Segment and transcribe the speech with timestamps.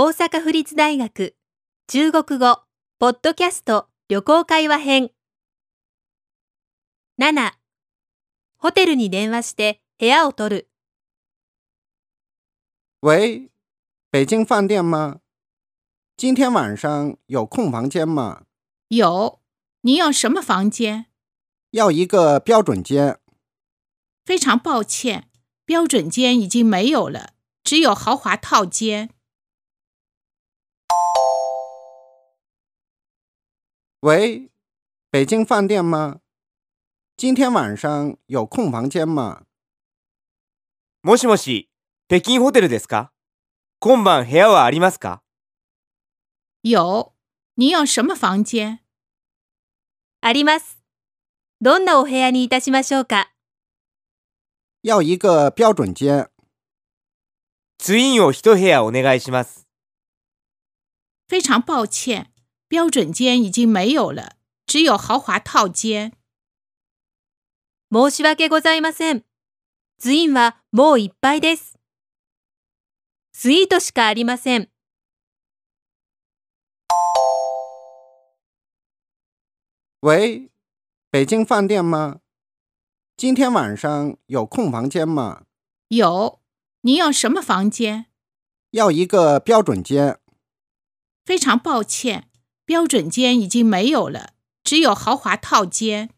[0.00, 1.34] 大阪府立大学
[1.88, 2.62] 中国語
[3.00, 5.10] ポッドキャスト旅行会話編
[7.18, 7.50] 7
[8.58, 10.68] ホテルに電話して部屋を取る
[13.02, 13.50] 喂，
[14.12, 15.18] 北京饭店吗？
[16.16, 18.44] 今天晚上有空房间吗？
[18.86, 19.40] 有，
[19.80, 21.06] 您要什么房间？
[21.72, 23.18] 要一个标准间。
[24.24, 25.28] 非常抱歉，
[25.64, 27.30] 标准间已经没有了，
[27.64, 29.10] 只有豪华套间。
[34.00, 34.48] 喂，
[35.10, 36.20] 北京饭店吗？
[37.16, 39.42] 今天晚上有空房间吗？
[41.02, 41.68] もしもし、
[42.06, 43.10] 北京ホテルですか？
[43.80, 45.22] 今晩部屋はありますか？
[46.62, 47.12] 有，
[47.56, 48.78] 您要什么房间？
[50.20, 50.78] あります。
[51.60, 53.32] どんなお部屋にいたしましょうか？
[54.84, 56.30] 要一个标准间。
[57.78, 59.66] ツインを一部屋お願いします。
[61.28, 62.30] 非常抱歉，
[62.67, 66.13] 标准间已经没有了，只有豪华套间。
[67.91, 69.23] 申し訳ございません。
[69.99, 71.77] ツインはもういっぱいです。
[73.31, 74.69] スイートしかありません。
[80.01, 80.49] 喂，
[81.11, 82.19] 北京饭店吗？
[83.15, 85.43] 今天晚上有空房间吗？
[85.87, 86.41] 有，
[86.81, 88.07] 您要什么房间？
[88.71, 90.19] 要一个标准间。
[91.23, 92.26] 非常抱歉，
[92.68, 96.10] 标准间已经没有了，只有豪华套间。